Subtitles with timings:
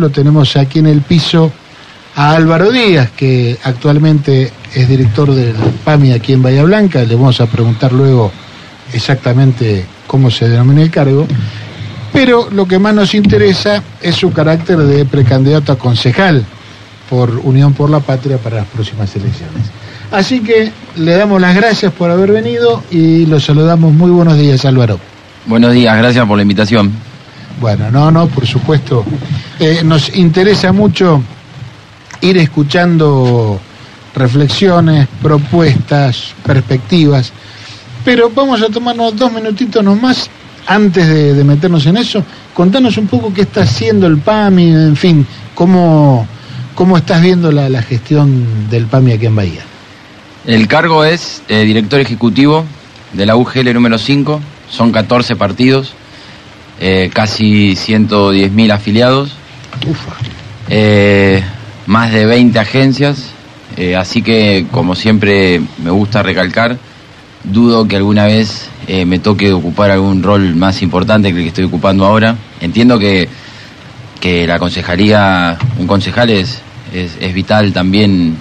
[0.00, 1.52] Lo tenemos aquí en el piso
[2.16, 7.04] a Álvaro Díaz, que actualmente es director del PAMI aquí en Bahía Blanca.
[7.04, 8.32] Le vamos a preguntar luego
[8.94, 11.26] exactamente cómo se denomina el cargo.
[12.14, 16.46] Pero lo que más nos interesa es su carácter de precandidato a concejal
[17.10, 19.66] por Unión por la Patria para las próximas elecciones.
[20.10, 23.92] Así que le damos las gracias por haber venido y lo saludamos.
[23.92, 24.98] Muy buenos días, Álvaro.
[25.44, 27.09] Buenos días, gracias por la invitación.
[27.60, 29.04] Bueno, no, no, por supuesto.
[29.58, 31.22] Eh, nos interesa mucho
[32.20, 33.60] ir escuchando
[34.14, 37.32] reflexiones, propuestas, perspectivas,
[38.04, 40.30] pero vamos a tomarnos dos minutitos nomás
[40.66, 42.24] antes de, meternos en eso.
[42.54, 46.26] Contanos un poco qué está haciendo el PAMI, en fin, cómo,
[46.74, 49.62] cómo estás viendo la, gestión del PAMI aquí en Bahía.
[50.46, 52.64] El cargo es eh, director ejecutivo
[53.12, 55.94] de la UGL número 5, son 14 partidos,
[56.80, 59.32] eh, casi 110.000 afiliados,
[60.70, 61.42] eh,
[61.86, 63.32] más de 20 agencias,
[63.76, 66.78] eh, así que como siempre me gusta recalcar,
[67.44, 68.68] dudo que alguna vez
[69.06, 72.34] me toque ocupar algún rol más importante que el que estoy ocupando ahora.
[72.60, 73.28] Entiendo que,
[74.18, 76.60] que la concejalía, un concejal es,
[76.92, 78.36] es, es vital también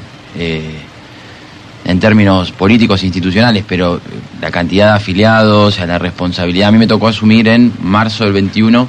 [1.90, 4.00] en términos políticos e institucionales, pero
[4.40, 8.88] la cantidad de afiliados, la responsabilidad, a mí me tocó asumir en marzo del 21,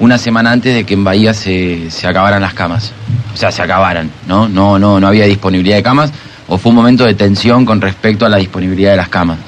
[0.00, 2.90] una semana antes de que en Bahía se, se acabaran las camas.
[3.32, 4.48] O sea, se acabaran, ¿no?
[4.48, 6.10] No, no, no había disponibilidad de camas,
[6.48, 9.38] o fue un momento de tensión con respecto a la disponibilidad de las camas.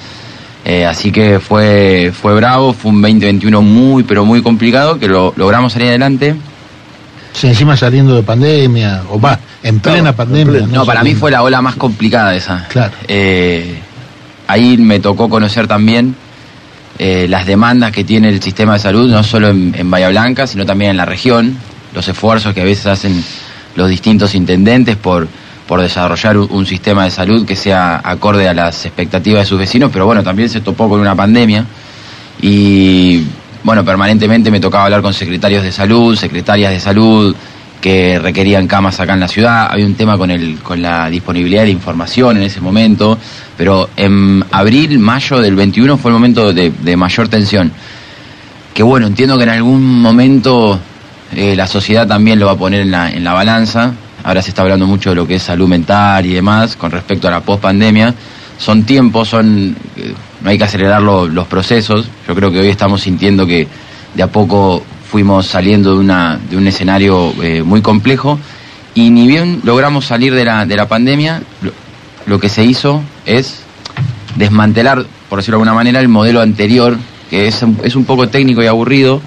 [0.64, 5.34] Eh, así que fue, fue bravo, fue un 2021 muy, pero muy complicado, que lo
[5.36, 6.36] logramos salir adelante.
[7.32, 10.66] Sí, encima saliendo de pandemia, o va, en plena pandemia.
[10.66, 12.66] No, para mí fue la ola más complicada esa.
[12.68, 12.92] Claro.
[13.06, 13.78] Eh,
[14.46, 16.14] ahí me tocó conocer también
[16.98, 20.66] eh, las demandas que tiene el sistema de salud, no solo en, Bahía Blanca, sino
[20.66, 21.56] también en la región,
[21.94, 23.24] los esfuerzos que a veces hacen
[23.76, 25.28] los distintos intendentes por,
[25.66, 29.90] por desarrollar un, sistema de salud que sea acorde a las expectativas de sus vecinos,
[29.92, 31.64] pero bueno, también se topó con una pandemia
[32.42, 33.24] y
[33.62, 37.34] bueno, permanentemente me tocaba hablar con secretarios de salud, secretarias de salud,
[37.80, 39.68] que requerían camas acá en la ciudad.
[39.70, 43.18] Había un tema con, el, con la disponibilidad de información en ese momento,
[43.56, 47.72] pero en abril, mayo del 21 fue el momento de, mayor tensión.
[48.74, 50.78] Que bueno, entiendo que en algún momento
[51.34, 53.92] eh, la sociedad también lo va a poner en la, en la balanza.
[54.22, 57.28] Ahora se está hablando mucho de lo que es salud mental y demás con respecto
[57.28, 58.14] a la pospandemia.
[58.58, 62.06] Son tiempos, son eh, no hay que acelerar los procesos.
[62.28, 63.66] Yo creo que hoy estamos sintiendo que
[64.14, 68.38] de a poco fuimos saliendo de, una, de un escenario eh, muy complejo
[68.94, 71.42] y ni bien logramos salir de la, de la pandemia,
[72.26, 73.62] lo, que se hizo es
[74.36, 76.96] desmantelar, por decirlo de alguna manera, el modelo anterior,
[77.28, 79.20] que es, es un poco técnico y aburrido,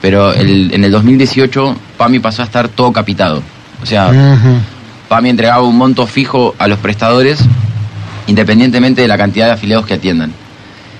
[0.00, 3.42] pero el, en el 2018 PAMI pasó a estar todo capitado.
[3.82, 4.38] O sea,
[5.08, 7.40] PAMI entregaba un monto fijo a los prestadores
[8.26, 10.32] independientemente de la cantidad de afiliados que atiendan.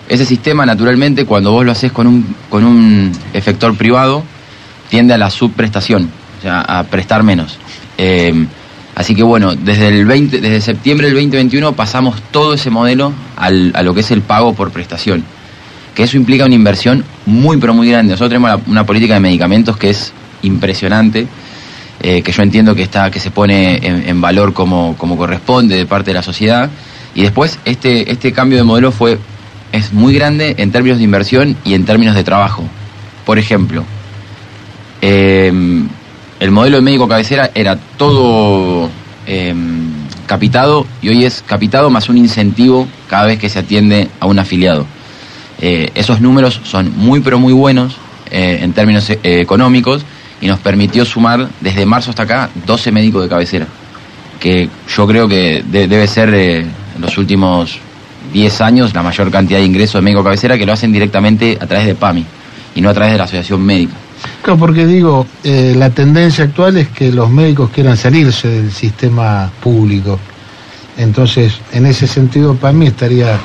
[0.08, 4.22] Ese sistema, naturalmente, cuando vos lo haces con un, con un efector privado,
[4.90, 7.58] tiende a la subprestación, o sea, a prestar menos.
[7.96, 8.46] Eh,
[8.94, 13.72] así que bueno, desde el 20, desde septiembre del 2021 pasamos todo ese modelo al,
[13.74, 15.24] a lo que es el pago por prestación.
[15.94, 18.12] Que eso implica una inversión muy, pero muy grande.
[18.12, 21.26] Nosotros tenemos una política de medicamentos que es impresionante.
[22.00, 25.76] Eh, que yo entiendo que está que se pone en, en, valor como, como corresponde
[25.76, 26.68] de parte de la sociedad
[27.14, 29.16] y después este este cambio de modelo fue
[29.74, 32.62] es muy grande en términos de inversión y en términos de trabajo.
[33.26, 33.84] Por ejemplo,
[35.00, 35.88] em,
[36.38, 38.88] el modelo de médico cabecera era todo
[39.26, 39.90] em,
[40.26, 44.38] capitado y hoy es capitado más un incentivo cada vez que se atiende a un
[44.38, 44.86] afiliado.
[45.60, 47.96] Eh, esos números son muy pero muy buenos
[48.30, 50.04] eh, en términos eh, económicos
[50.40, 53.66] y nos permitió sumar desde marzo hasta acá 12 médicos de cabecera,
[54.38, 56.66] que yo creo que debe ser
[57.00, 57.80] los últimos
[58.34, 61.66] 10 años la mayor cantidad de ingresos de médico cabecera que lo hacen directamente a
[61.66, 62.26] través de PAMI
[62.74, 63.94] y no a través de la asociación médica.
[64.42, 69.50] Claro, porque digo, eh, la tendencia actual es que los médicos quieran salirse del sistema
[69.62, 70.18] público.
[70.96, 73.38] Entonces, en ese sentido, PAMI estaría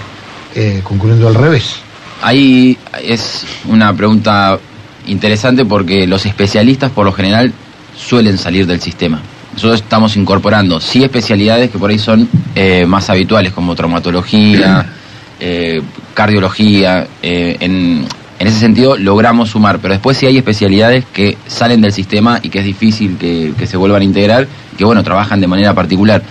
[0.56, 1.76] eh, concluyendo al revés.
[2.24, 4.58] Ahí es una pregunta
[5.06, 7.54] interesante porque los especialistas por lo general
[7.96, 9.22] suelen salir del sistema
[9.54, 14.86] nosotros estamos incorporando sí especialidades que por ahí son eh, más habituales, como traumatología,
[15.40, 15.82] eh,
[16.14, 17.08] cardiología.
[17.22, 18.06] Eh, en,
[18.40, 22.60] ese sentido logramos sumar, pero después sí hay especialidades que salen del sistema y que
[22.60, 24.48] es difícil que, se vuelvan a integrar,
[24.78, 26.24] que bueno, trabajan de manera particular.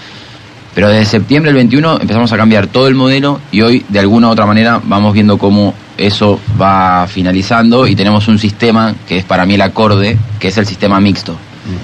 [0.74, 4.28] Pero desde septiembre del 21 empezamos a cambiar todo el modelo y hoy de alguna
[4.28, 9.24] u otra manera vamos viendo cómo eso va finalizando y tenemos un sistema que es
[9.24, 11.36] para mí el acorde, que es el sistema mixto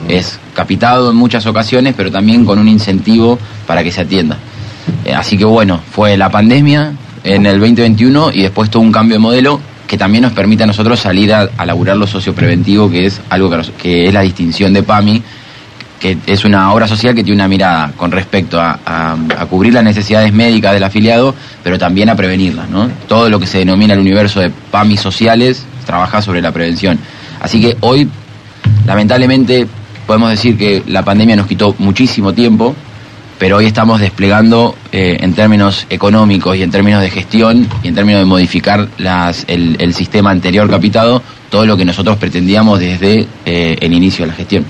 [0.08, 4.38] Es capitado en muchas ocasiones, pero también con un incentivo para que se atienda.
[5.04, 6.92] Eh, así que bueno, fue la pandemia
[7.22, 10.66] en el 2021 y después todo un cambio de modelo que también nos permite a
[10.66, 14.82] nosotros salir a, a laburar lo sociopreventivo, que es algo que, es la distinción de
[14.82, 15.22] PAMI,
[16.00, 19.16] que es una obra social que tiene una mirada con respecto a,
[19.48, 22.68] cubrir las necesidades médicas del afiliado, pero también a prevenirlas.
[22.68, 22.90] ¿no?
[23.08, 26.98] Todo lo que se denomina el universo de PAMI sociales trabaja sobre la prevención.
[27.40, 28.08] Así que hoy,
[28.86, 29.66] lamentablemente,
[30.06, 32.74] podemos decir que la pandemia nos quitó muchísimo tiempo,
[33.38, 37.94] pero hoy estamos desplegando eh, en términos económicos y en términos de gestión y en
[37.94, 38.88] términos de modificar
[39.48, 44.36] el, sistema anterior capitado todo lo que nosotros pretendíamos desde eh, el inicio de la
[44.36, 44.64] gestión.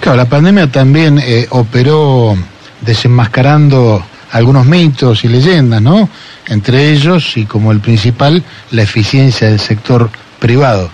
[0.00, 2.36] Claro, la pandemia también eh, operó
[2.80, 6.08] desenmascarando algunos mitos y leyendas, ¿no?
[6.46, 10.90] Entre ellos, y como el principal, la eficiencia del sector privado.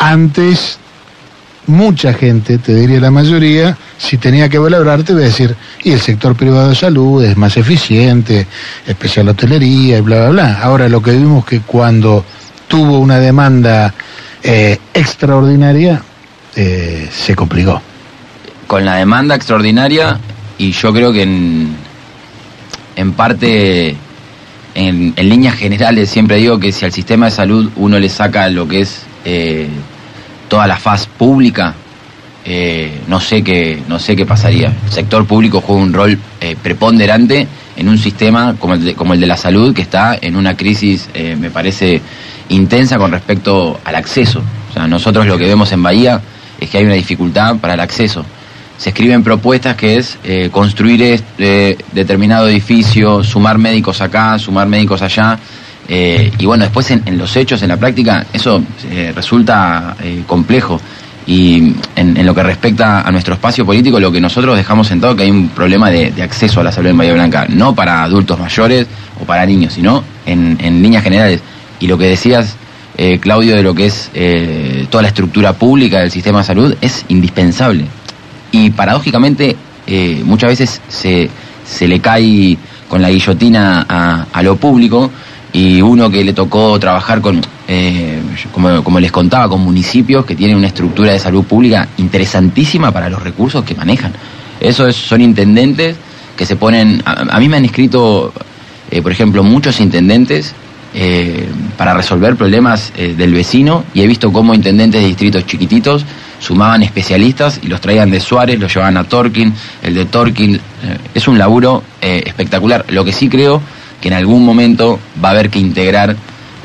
[0.00, 0.78] Antes,
[1.66, 5.54] mucha gente, te diría la mayoría, si tenía que valorarte, iba a decir,
[5.84, 8.46] y el sector privado de salud es más eficiente,
[8.86, 10.62] especial hotelería y bla, bla, bla.
[10.62, 12.24] Ahora lo que vimos que cuando
[12.66, 13.92] tuvo una demanda
[14.42, 16.02] eh, extraordinaria,
[16.56, 17.82] eh, se complicó.
[18.66, 20.18] Con la demanda extraordinaria
[20.56, 21.76] y yo creo que en,
[22.96, 23.96] en parte,
[24.74, 28.66] en, líneas generales, siempre digo que si al sistema de salud uno le saca lo
[28.66, 29.68] que es eh,
[30.48, 31.74] toda la faz pública,
[32.44, 34.72] eh, no sé qué no sé qué pasaría.
[34.84, 36.18] El sector público juega un rol
[36.62, 37.46] preponderante
[37.76, 40.56] en un sistema como el, de, como el de la salud que está en una
[40.56, 41.08] crisis,
[41.38, 42.00] me parece,
[42.48, 44.42] intensa con respecto al acceso.
[44.88, 46.20] Nosotros lo que vemos en Bahía
[46.60, 48.24] es que hay una dificultad para el acceso.
[48.76, 55.02] Se escriben propuestas que es eh, construir este determinado edificio, sumar médicos acá, sumar médicos
[55.02, 55.38] allá.
[55.92, 58.62] Eh, y bueno, después en, los hechos, en la práctica, eso
[59.14, 59.96] resulta
[60.26, 60.80] complejo.
[61.26, 65.24] Y en, lo que respecta a nuestro espacio político, lo que nosotros dejamos sentado que
[65.24, 68.86] hay un problema de, acceso a la salud en Bahía Blanca, no para adultos mayores
[69.20, 71.40] o para niños, sino en, en líneas generales.
[71.80, 72.56] Y lo que decías
[73.02, 76.76] eh, Claudio, de lo que es eh, toda la estructura pública del sistema de salud
[76.82, 77.86] es indispensable.
[78.52, 81.30] Y paradójicamente eh, muchas veces se,
[81.64, 82.58] se, le cae
[82.88, 83.86] con la guillotina
[84.30, 85.10] a, lo público
[85.52, 87.40] y uno que le tocó trabajar con,
[88.52, 93.08] como, como, les contaba, con municipios que tienen una estructura de salud pública interesantísima para
[93.08, 94.12] los recursos que manejan.
[94.60, 95.96] Eso son intendentes
[96.36, 98.32] que se ponen, a, mí me han escrito,
[99.02, 100.54] por ejemplo, muchos intendentes
[100.92, 106.04] eh, para resolver problemas eh, del vecino y he visto cómo intendentes de distritos chiquititos
[106.40, 109.54] sumaban especialistas y los traían de Suárez, los llevaban a Torquín,
[109.84, 110.56] el de Torquín.
[110.56, 110.60] Eh,
[111.14, 112.86] es un laburo espectacular.
[112.88, 113.62] Lo que sí creo
[114.00, 116.16] que en algún momento va a haber que integrar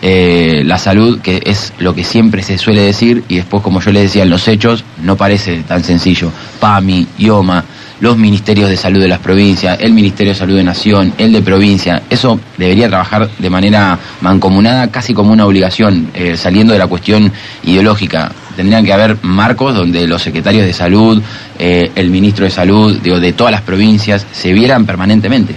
[0.02, 4.04] la salud, que es lo que siempre se suele decir, y después, como yo les
[4.04, 6.32] decía en los hechos, no parece tan sencillo.
[6.60, 7.66] PAMI, IOMA,
[8.00, 11.42] los ministerios de salud de las provincias, el Ministerio de Salud de Nación, el de
[11.42, 12.04] provincia.
[12.10, 17.32] Eso debería trabajar de manera mancomunada, casi como una obligación, eh, saliendo de la cuestión
[17.64, 18.32] ideológica.
[18.56, 21.22] Tendrían que haber marcos donde los secretarios de salud,
[21.58, 25.56] eh, el ministro de salud, digo, de todas las provincias, se vieran permanentemente.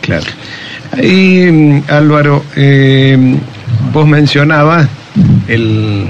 [0.00, 0.26] Claro.
[0.96, 3.38] Y Álvaro, eh,
[3.92, 4.88] vos mencionabas
[5.48, 6.08] el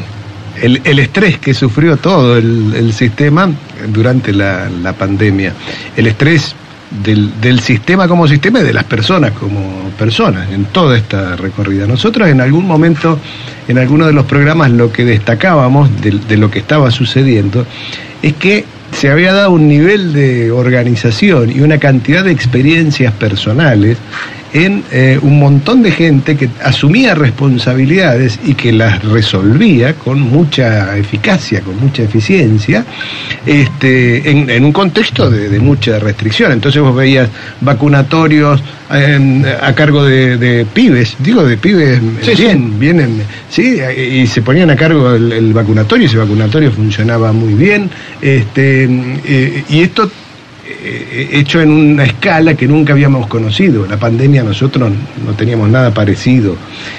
[0.62, 3.50] el, estrés que sufrió todo el, sistema
[3.92, 5.52] durante la, pandemia,
[5.96, 6.54] el estrés
[7.02, 11.86] del, sistema como sistema y de las personas como personas en toda esta recorrida.
[11.86, 13.18] Nosotros en algún momento,
[13.68, 17.66] en alguno de los programas, lo que destacábamos de lo que estaba sucediendo
[18.22, 23.96] es que se había dado un nivel de organización y una cantidad de experiencias personales
[24.52, 30.96] en eh, un montón de gente que asumía responsabilidades y que las resolvía con mucha
[30.96, 32.84] eficacia, con mucha eficiencia,
[33.46, 36.52] este, en, un contexto de, mucha restricción.
[36.52, 37.28] Entonces vos veías
[37.60, 42.00] vacunatorios a cargo de, pibes, digo de pibes
[42.36, 47.54] bien, vienen, sí, y se ponían a cargo el, vacunatorio, y ese vacunatorio funcionaba muy
[47.54, 47.88] bien,
[48.20, 48.88] este,
[49.24, 50.10] eh, y esto
[51.32, 53.86] hecho en una escala que nunca habíamos conocido.
[53.86, 54.90] La pandemia nosotros
[55.24, 56.56] no teníamos nada parecido.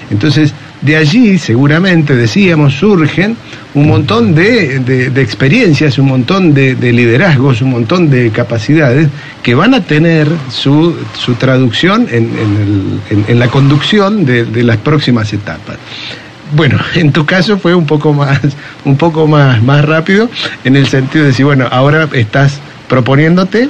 [0.10, 3.38] Entonces, de allí seguramente, decíamos, surgen
[3.74, 9.08] un montón de, experiencias, un montón de, liderazgos, un montón de capacidades
[9.44, 10.96] que van a tener su,
[11.40, 15.78] traducción en, la conducción de, las próximas etapas.
[16.54, 18.40] Bueno, en tu caso fue un poco más,
[18.84, 20.30] un poco más, más rápido,
[20.64, 22.60] en el sentido de decir, bueno, ahora estás
[22.92, 23.70] proponiéndote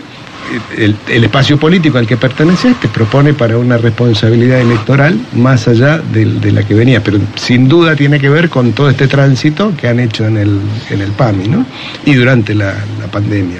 [0.75, 6.51] el, espacio político al que perteneces te propone para una responsabilidad electoral más allá de,
[6.51, 9.99] la que venía, pero sin duda tiene que ver con todo este tránsito que han
[9.99, 10.59] hecho en el,
[10.89, 11.65] en el PAMI ¿no?
[12.03, 12.73] y durante la,
[13.11, 13.59] pandemia.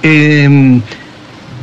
[0.00, 0.80] Em,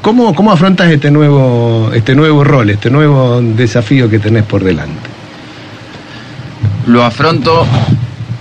[0.02, 5.10] ¿cómo, ¿Cómo afrontas este nuevo, este nuevo rol, este nuevo desafío que tenés por delante?
[6.88, 7.66] Lo afronto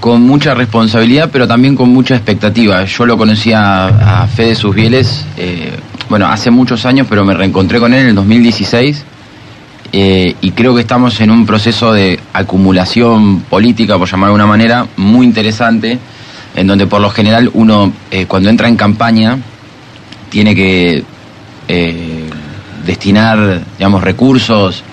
[0.04, 2.84] con mucha responsabilidad, pero también con mucha expectativa.
[2.84, 5.72] Yo lo conocía a, Fede Susbieles, eh,
[6.10, 9.02] bueno, hace muchos años, pero me reencontré con él en el 2016
[9.94, 14.46] eh, y creo que estamos en un proceso de acumulación política, por llamarlo de una
[14.46, 15.98] manera, muy interesante,
[16.54, 19.38] en donde por lo general uno, eh, cuando entra en campaña,
[20.28, 21.02] tiene que
[22.84, 24.84] destinar, digamos, recursos,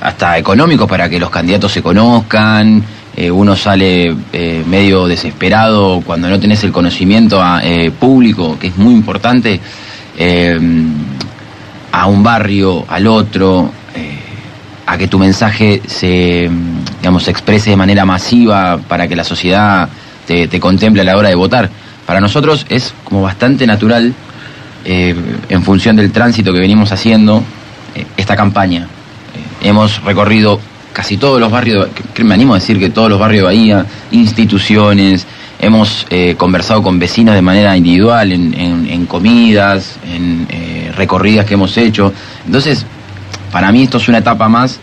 [0.00, 2.84] hasta económicos para que los candidatos se conozcan,
[3.16, 8.68] eh, uno sale eh, medio desesperado cuando no tenés el conocimiento ah, eh, público, que
[8.68, 9.60] es muy importante,
[11.90, 13.70] a un barrio, al otro,
[14.86, 16.48] a que tu mensaje se,
[17.00, 19.88] digamos, se exprese de manera masiva para que la sociedad
[20.24, 21.68] te contemple a la hora de votar.
[22.06, 24.14] Para nosotros es como bastante natural,
[24.84, 27.42] en función del tránsito que venimos haciendo,
[28.16, 28.86] esta campaña.
[29.60, 30.60] hemos recorrido
[30.94, 31.88] casi todos los barrios,
[32.22, 35.26] me animo a decir que todos los barrios de Bahía, instituciones,
[35.58, 41.76] hemos eh, conversado con vecinos de manera individual, en, comidas, en eh, recorridas que hemos
[41.76, 42.12] hecho.
[42.46, 42.86] Entonces,
[43.50, 44.78] para mí esto es una etapa más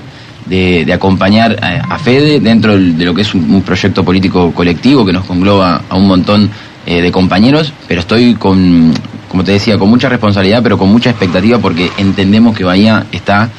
[0.45, 5.25] de, acompañar a, Fede dentro de lo que es un, proyecto político colectivo que nos
[5.25, 6.49] congloba a un montón
[6.85, 8.93] eh, de compañeros, pero estoy con,
[9.29, 13.49] como te decía, con mucha responsabilidad, pero con mucha expectativa porque entendemos que Bahía está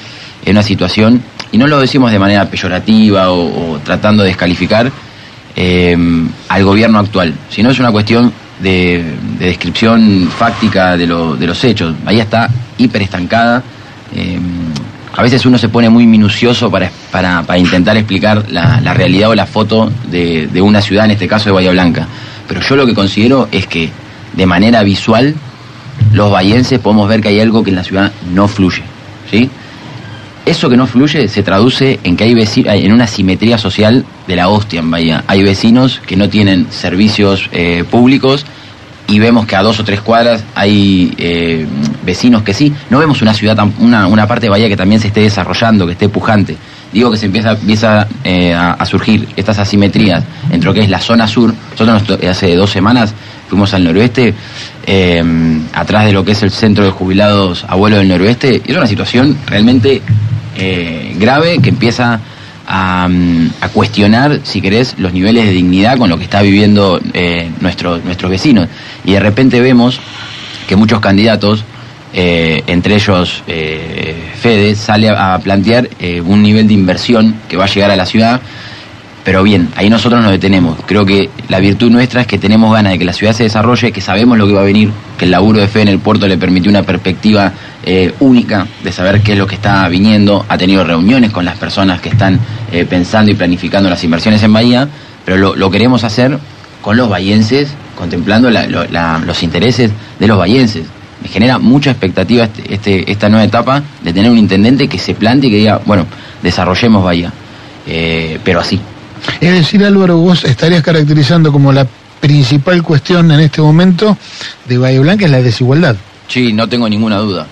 [0.44, 4.90] en una situación y no lo decimos de manera peyorativa o, tratando de descalificar
[5.54, 5.96] eh,
[6.48, 11.94] al gobierno actual, sino es una cuestión de, descripción fáctica de, los hechos.
[12.06, 13.62] Ahí está hiper estancada.
[14.14, 14.38] Eh,
[15.14, 19.44] a veces uno se pone muy minucioso para, para, intentar explicar la, realidad o la
[19.44, 22.06] foto de, de, una ciudad, en este caso de Bahía Blanca.
[22.48, 23.90] Pero yo lo que considero es que
[24.32, 25.34] de manera visual
[26.14, 28.82] los bahienses podemos ver que hay algo que en la ciudad no fluye.
[29.30, 29.50] ¿sí?
[30.44, 34.48] Eso que no fluye se traduce en que hay en una simetría social de la
[34.48, 35.24] hostia en Bahía.
[35.28, 38.44] Hay vecinos que no tienen servicios eh, públicos
[39.06, 41.66] y vemos que a dos o tres cuadras hay eh,
[42.04, 42.72] vecinos que sí.
[42.90, 45.92] No vemos una ciudad, una, una parte de Bahía que también se esté desarrollando, que
[45.92, 46.56] esté pujante.
[46.92, 50.98] Digo que se empieza, empieza eh, a, surgir estas asimetrías entre lo que es la
[50.98, 51.54] zona sur.
[51.78, 53.14] Nosotros hace dos semanas
[53.48, 54.34] fuimos al noroeste,
[55.72, 58.86] atrás de lo que es el centro de jubilados abuelo del noroeste, y es una
[58.86, 60.02] situación realmente
[60.56, 62.20] eh, grave que empieza
[62.66, 63.08] a,
[63.72, 68.68] cuestionar, si querés, los niveles de dignidad con lo que está viviendo eh, nuestros vecinos.
[69.04, 70.00] Y de repente vemos
[70.66, 71.64] que muchos candidatos,
[72.14, 75.88] eh, entre ellos Fede, sale a, plantear
[76.24, 78.40] un nivel de inversión que va a llegar a la ciudad
[79.24, 80.78] pero bien, ahí nosotros nos detenemos.
[80.84, 83.92] Creo que la virtud nuestra es que tenemos ganas de que la ciudad se desarrolle,
[83.92, 86.26] que sabemos lo que va a venir, que el laburo de fe en el puerto
[86.26, 87.52] le permitió una perspectiva
[87.84, 90.44] eh, única de saber qué es lo que está viniendo.
[90.48, 92.38] Ha tenido reuniones con las personas que están
[92.70, 94.88] eh, pensando y planificando las inversiones en Bahía,
[95.24, 96.38] pero lo, queremos hacer
[96.80, 100.84] con los bahienses, contemplando los intereses de los bahienses.
[101.22, 105.14] Me genera mucha expectativa este, este, esta nueva etapa de tener un intendente que se
[105.14, 106.06] plante y que diga, bueno,
[106.42, 107.32] desarrollemos Bahía,
[107.86, 108.80] eh, pero así,
[109.40, 111.86] es decir, Álvaro, vos estarías caracterizando como la
[112.20, 114.16] principal cuestión en este momento
[114.66, 115.96] de Bahía Blanca es la desigualdad.
[116.28, 117.46] Sí, no tengo ninguna duda.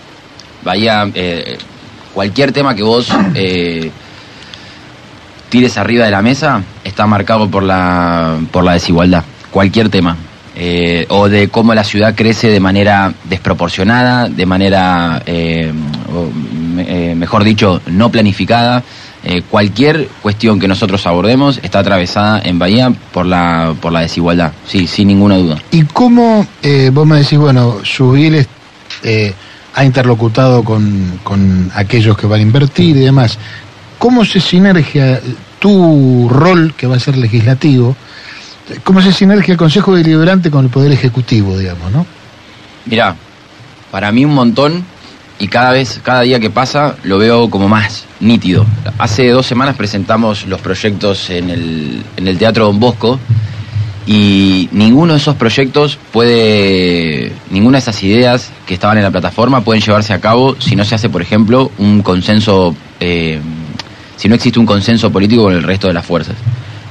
[0.64, 1.58] Bahía, eh,
[2.14, 3.90] cualquier tema que vos eh,
[5.48, 9.24] tires arriba de la mesa está marcado por la, por la desigualdad.
[9.50, 10.16] Cualquier tema.
[10.56, 15.22] Eh, o de cómo la ciudad crece de manera desproporcionada, de manera,
[17.16, 18.82] mejor dicho, no planificada.
[19.22, 24.52] Eh, cualquier cuestión que nosotros abordemos está atravesada en Bahía por la, por la desigualdad,
[24.66, 25.58] sí, sin ninguna duda.
[25.70, 28.48] ¿Y cómo, eh, vos me decís, bueno, Subiles
[29.02, 29.34] eh,
[29.74, 33.38] ha interlocutado con, con aquellos que van a invertir y demás,
[33.98, 35.20] ¿cómo se sinergia
[35.58, 37.96] tu rol, que va a ser legislativo,
[38.84, 42.06] cómo se sinergia el Consejo Deliberante con el Poder Ejecutivo, digamos, no?
[42.86, 43.14] Mirá,
[43.90, 44.84] para mí un montón
[45.38, 48.66] y cada vez, cada día que pasa, lo veo como más nítido.
[48.98, 53.18] Hace dos semanas presentamos los proyectos en el, en el Teatro Don Bosco
[54.12, 59.60] y ninguno de esos proyectos puede, ninguna de esas ideas que estaban en la plataforma
[59.60, 63.38] pueden llevarse a cabo si no se hace, por ejemplo, un consenso, eh,
[64.16, 66.34] si no existe un consenso político con el resto de las fuerzas.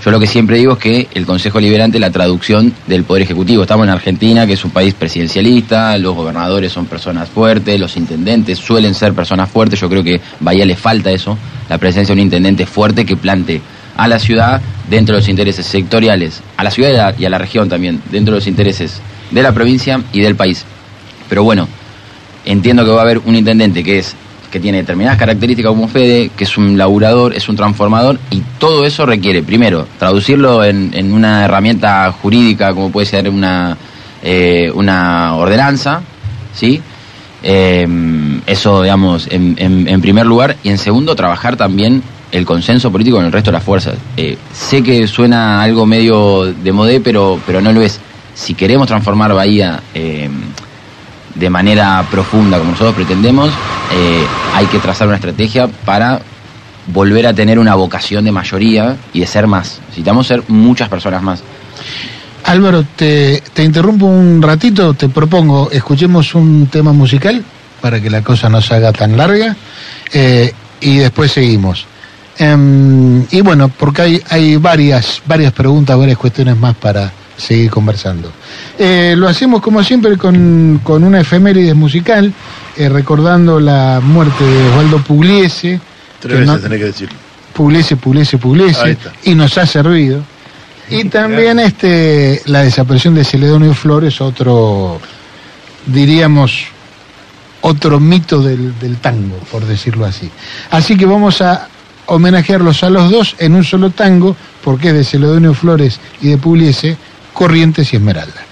[0.02, 3.24] Yo lo que siempre digo es que el Consejo Liberante es la traducción del Poder
[3.24, 3.64] Ejecutivo.
[3.64, 8.60] Estamos en Argentina, que es un país presidencialista, los gobernadores son personas fuertes, los intendentes
[8.60, 9.78] suelen ser personas fuertes.
[9.78, 13.18] Yo creo que a Bahía le falta eso, la presencia de un intendente fuerte que
[13.18, 13.62] plante
[14.00, 17.68] a la ciudad dentro de los intereses sectoriales, a la ciudad y a la región
[17.68, 20.66] también, dentro de los intereses de la provincia y del país.
[21.28, 21.68] Pero bueno,
[22.46, 24.16] entiendo que va a haber un intendente que es
[24.50, 28.84] que tiene determinadas características como Fede, que es un laburador, es un transformador, y todo
[28.84, 33.78] eso requiere, primero, traducirlo en, una herramienta jurídica como puede ser una,
[34.24, 36.02] eh, una ordenanza,
[36.54, 36.82] ¿sí?
[37.44, 37.88] Eh,
[38.48, 43.26] eso, digamos, en, en, primer lugar, y en segundo, trabajar también el consenso político con
[43.26, 43.96] el resto de las fuerzas.
[44.18, 48.00] Eh, sé que suena algo medio de modé, pero, pero no lo es.
[48.34, 49.82] Si queremos transformar Bahía
[51.36, 53.50] de manera profunda como nosotros pretendemos,
[53.94, 56.22] eh, hay que trazar una estrategia para
[56.88, 59.80] volver a tener una vocación de mayoría y de ser más.
[59.88, 61.44] Necesitamos ser muchas personas más.
[62.46, 67.44] Álvaro, te, interrumpo un ratito, te propongo, escuchemos un tema musical
[67.82, 69.56] para que la cosa no se haga tan larga
[70.12, 71.86] eh, y después seguimos.
[72.40, 78.32] Em, y bueno, porque hay, hay varias, varias preguntas, varias cuestiones más para, seguir conversando.
[78.78, 82.34] Eh, lo hacemos como siempre con, con una efeméride musical,
[82.78, 85.80] eh, recordando la muerte de Osvaldo Pugliese.
[86.20, 87.16] Tres veces tenés que decirlo.
[87.54, 90.24] Pugliese, Pugliese, Pugliese, y nos ha servido.
[90.90, 95.00] Y también este la desaparición de Celedonio Flores, otro,
[95.86, 96.66] diríamos,
[97.62, 100.32] otro mito del, del tango, por decirlo así.
[100.72, 101.69] Así que vamos a
[102.10, 106.38] homenajearlos a los dos en un solo tango, porque es de Celedonio Flores y de
[106.38, 106.98] Pugliese,
[107.34, 108.46] Corrientes y Esmeralda.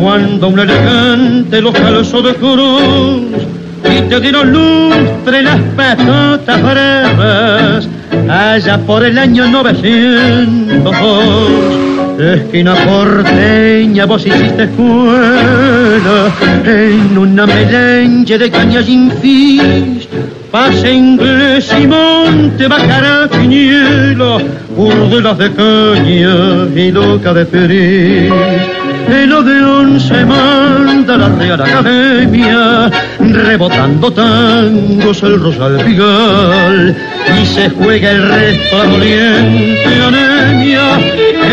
[0.00, 3.44] Cuando un elegante los calzó de cruz
[3.84, 7.86] y te dieron lustre las patotas breves
[8.30, 11.84] allá por el año 902
[12.18, 16.32] esquina porteña vos hiciste escuela
[16.64, 20.08] en una melenche de cañas infis
[20.54, 24.38] pase inglés y monte bajará quiniela
[24.76, 26.36] urdelas de caña
[26.76, 32.90] y loca de feliz el Odeón se manda la Real Academia,
[33.20, 36.96] rebotando tangos el Rosal Pigal,
[37.40, 40.98] y se juega el resto la doliente anemia,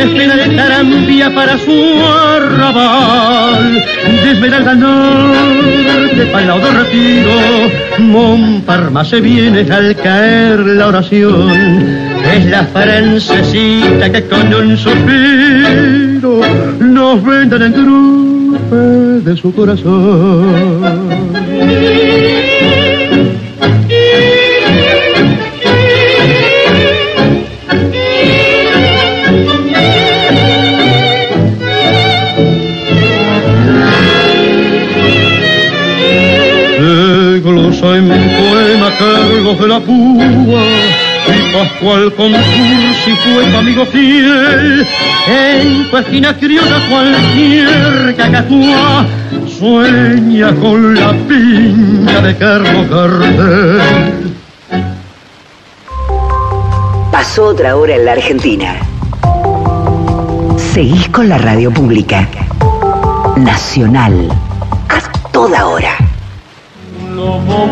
[0.02, 3.84] espera de tarambia para su arrabal,
[4.24, 7.32] de Esmeralda Norte para de retiro,
[8.00, 16.42] Montparma se viene al caer la oración, es la francesita que con un suspiro
[16.80, 21.02] nos venden en grupo de su corazón.
[37.84, 40.71] en poema Carlos de la Púa
[41.62, 44.88] y Pascual Concursi fue tu amigo fiel.
[45.28, 49.06] En tu esquina criolla cualquier cacatúa
[49.48, 54.36] sueña con la piña de Carlos Gardel.
[57.12, 58.76] Pasó otra hora en la Argentina.
[60.58, 62.28] Seguís con la radio pública.
[63.38, 64.30] Nacional.
[64.90, 65.98] A toda hora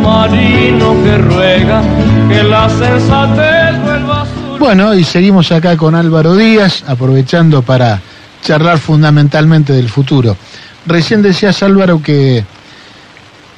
[0.01, 1.81] marino que ruega
[2.29, 4.25] que la sensatez vuelva
[4.59, 7.99] Bueno, y seguimos acá con Álvaro Díaz, aprovechando para
[8.43, 10.37] charlar fundamentalmente del futuro.
[10.85, 12.43] Recién decías, Álvaro, que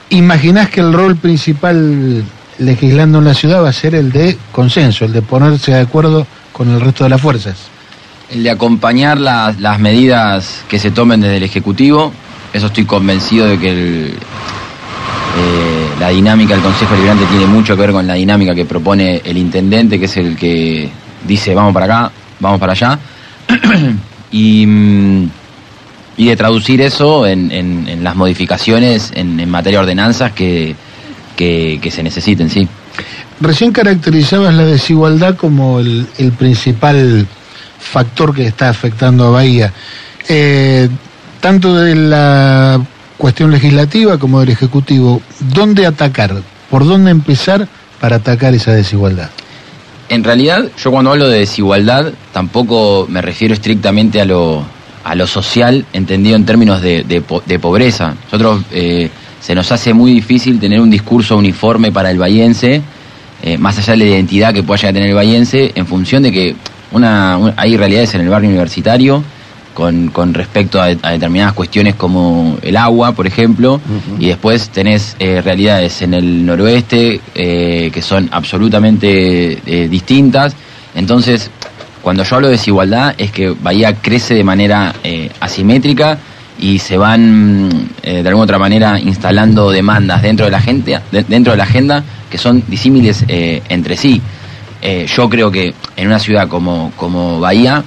[0.09, 2.23] imaginás que el rol principal
[2.59, 6.25] legislando en la ciudad va a ser el de consenso, el de ponerse de acuerdo
[6.53, 7.57] con el resto de las fuerzas.
[8.29, 12.13] El de acompañar las, las medidas que se tomen desde el Ejecutivo,
[12.53, 14.13] eso estoy convencido de que el,
[15.37, 15.70] eh,
[16.01, 19.37] la dinámica del Consejo Liberante tiene mucho que ver con la dinámica que propone el
[19.37, 20.89] intendente, que es el que
[21.27, 22.97] dice vamos para acá, vamos para allá,
[24.31, 25.29] y, mm,
[26.17, 30.75] y de traducir eso en, en- las modificaciones en, materia de ordenanzas que,
[31.37, 32.67] que, se necesiten, sí.
[33.39, 37.27] Recién caracterizabas la desigualdad como el, el principal
[37.79, 39.71] factor que está afectando a Bahía,
[40.29, 40.87] Eh,
[41.41, 42.79] tanto de la
[43.21, 45.21] cuestión legislativa como del Ejecutivo.
[45.53, 46.33] ¿Dónde atacar?
[46.71, 47.67] ¿Por dónde empezar
[47.99, 49.29] para atacar esa desigualdad?
[50.09, 54.63] En realidad, yo cuando hablo de desigualdad, tampoco me refiero estrictamente a lo,
[55.03, 58.15] a lo social, entendido en términos de, de po- de pobreza.
[58.25, 62.81] Nosotros eh, se nos hace muy difícil tener un discurso uniforme para el bahiense,
[63.43, 66.23] eh, más allá de la identidad que pueda llegar a tener el bahiense, en función
[66.23, 66.55] de que
[66.91, 69.23] una, un- hay realidades en el barrio universitario
[69.73, 73.79] con, con respecto a, a determinadas cuestiones como el agua, por ejemplo,
[74.19, 80.53] y después tenés eh, realidades en el noroeste eh, que son absolutamente eh, distintas.
[80.95, 81.49] Entonces,
[82.01, 86.17] cuando yo hablo de desigualdad es que Bahía crece de manera eh, asimétrica
[86.59, 91.23] y se van eh, de alguna otra manera instalando demandas dentro de la gente, de-
[91.23, 94.21] dentro de la agenda que son disímiles eh, entre sí.
[95.15, 97.83] Yo creo que en una ciudad como, como Bahía,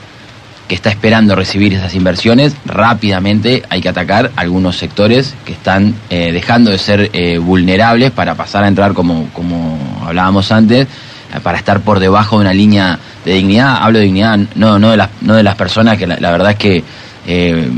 [0.68, 6.32] que está esperando recibir esas inversiones, rápidamente hay que atacar algunos sectores que están eh,
[6.32, 11.58] dejando de ser eh, vulnerables para pasar a entrar, como, como hablábamos antes, eh, para
[11.58, 13.76] estar por debajo de una línea de dignidad.
[13.80, 16.52] Hablo de dignidad no, no, de, las, no de las personas que la, la verdad
[16.52, 16.84] es que
[17.26, 17.68] eh,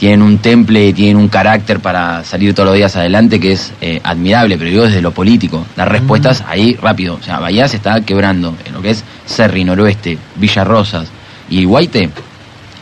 [0.00, 3.74] tienen un temple y tienen un carácter para salir todos los días adelante que es
[3.82, 7.16] eh, admirable, pero digo desde lo político, dar respuestas ahí rápido.
[7.16, 11.08] O sea, Bahía se está quebrando en lo que es Cerri, Noroeste, Villa Rosas
[11.50, 12.08] y Guaite.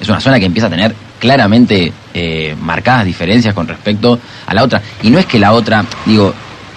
[0.00, 4.62] Es una zona que empieza a tener claramente eh, marcadas diferencias con respecto a la
[4.62, 4.80] otra.
[5.02, 6.32] Y no es que la otra, digo,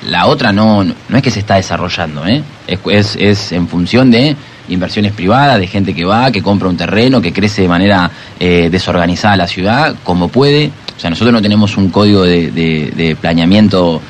[0.07, 2.41] la otra no, no es que se está desarrollando, ¿eh?
[2.67, 4.35] es, es, en función de
[4.69, 8.69] inversiones privadas, de gente que va, que compra un terreno, que crece de manera eh,
[8.71, 10.71] desorganizada la ciudad, como puede.
[10.97, 14.01] O sea, nosotros no tenemos un código de, planeamiento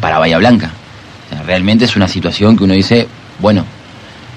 [0.00, 0.70] para Bahía Blanca.
[1.46, 3.08] Realmente es una situación que uno dice,
[3.40, 3.64] bueno,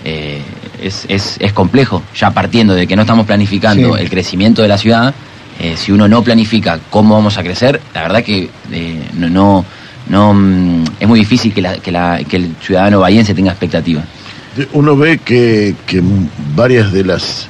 [0.03, 0.41] eh,
[0.81, 4.01] es, es, es complejo, ya partiendo de que no estamos planificando Sí.
[4.01, 5.13] el crecimiento de la ciudad,
[5.59, 9.65] eh, si uno no planifica cómo vamos a crecer, la verdad que eh, no, no,
[10.09, 14.05] no, mm, es muy difícil que, la, que, la, que el ciudadano bahiense tenga expectativas.
[14.73, 16.01] Uno ve que, que
[16.55, 17.47] varias de las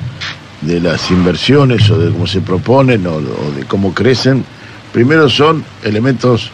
[0.62, 4.44] de las inversiones o de cómo se proponen o, o de cómo crecen,
[4.92, 6.50] primero son elementos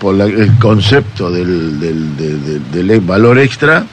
[0.00, 3.86] por la- el concepto del, del- de- de- del valor extra,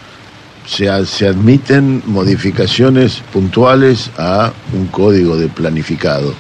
[0.66, 6.34] se, se admiten modificaciones puntuales a un código de planificado.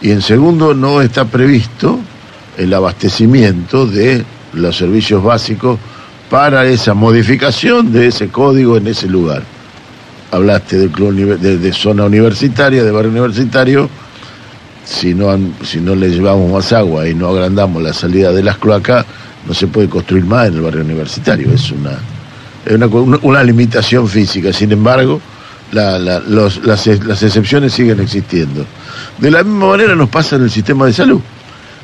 [0.00, 1.98] Y en segundo, no está previsto
[2.56, 5.78] el abastecimiento de los servicios básicos
[6.28, 9.42] para esa modificación de ese código en ese lugar.
[10.30, 13.88] Hablaste del club de, de zona universitaria, de barrio universitario.
[14.84, 15.28] Si no,
[15.62, 19.06] si no le llevamos más agua y no agrandamos la salida de las cloacas,
[19.46, 21.52] no se puede construir más en el barrio universitario.
[21.52, 21.98] Es una,
[22.70, 24.52] una, una- una limitación física.
[24.52, 25.20] Sin embargo,
[25.72, 28.64] la- la- los- las, las excepciones siguen existiendo.
[29.18, 31.20] De la misma manera nos pasa en el sistema de salud.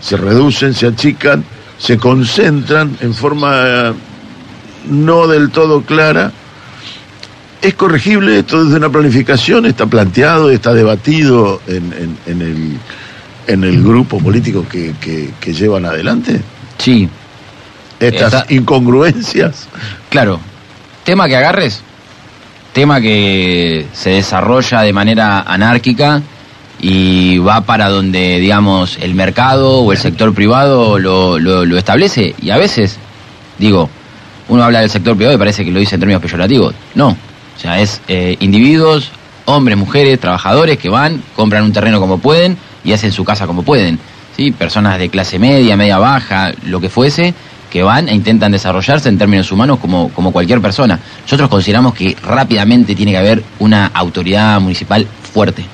[0.01, 1.45] Se reducen, se achican,
[1.79, 3.93] se concentran en forma eh,
[4.91, 6.33] no del todo clara.
[7.61, 12.79] Es corregible esto desde una planificación, está planteado, está debatido en, en- en el,
[13.49, 16.41] en el grupo político que, que- que llevan adelante.
[16.79, 17.09] Sí,
[17.99, 19.67] Estas Está- incongruencias.
[20.09, 20.39] Claro,
[21.09, 21.81] tema que agarres,
[22.75, 26.21] tema que se desarrolla de manera anárquica
[26.81, 32.35] y va para donde, digamos, el mercado o el sector privado lo, lo- establece.
[32.43, 32.99] Y a veces,
[33.57, 33.89] digo,
[34.49, 36.75] uno habla del sector privado y parece que lo dice en términos peyorativos.
[36.95, 39.11] No, o sea, es eh, individuos,
[39.47, 43.63] hombres, mujeres, trabajadores que van, compran un terreno como pueden y hacen su casa como
[43.63, 43.99] pueden.
[44.37, 44.51] ¿sí?
[44.53, 47.33] Personas de clase media, media baja, lo que fuese,
[47.71, 50.99] que van e intentan desarrollarse en términos humanos como, como cualquier persona.
[51.23, 55.65] Nosotros consideramos que rápidamente tiene que haber una autoridad municipal fuerte.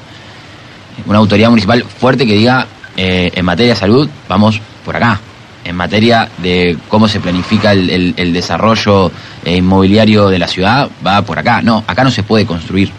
[1.07, 5.21] Una autoridad municipal fuerte que diga, eh, en materia de salud, vamos por acá.
[5.65, 9.11] En materia de cómo se planifica el, el- desarrollo
[9.45, 11.63] eh, inmobiliario de la ciudad, va por acá.
[11.63, 12.91] No, acá no se puede construir.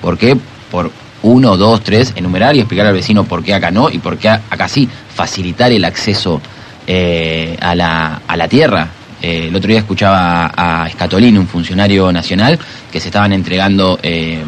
[0.00, 0.36] ¿Por qué?
[0.70, 4.16] Por uno, dos, tres, enumerar y explicar al vecino por qué acá no y por
[4.16, 4.88] qué acá sí.
[5.14, 6.40] facilitar el acceso
[6.88, 8.88] eh, a, la, a la tierra.
[9.20, 12.58] Eh, el otro día escuchaba a Escatolini, un funcionario nacional,
[12.90, 14.42] que se estaban entregando eh,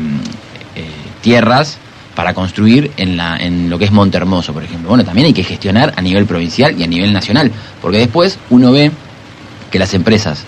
[0.74, 0.84] eh,
[1.20, 1.78] tierras
[2.14, 4.88] para construir en, la, en lo que es Montermoso, por ejemplo.
[4.88, 8.72] Bueno, también hay que gestionar a nivel provincial y a nivel nacional, porque después uno
[8.72, 8.90] ve
[9.70, 10.44] que las empresas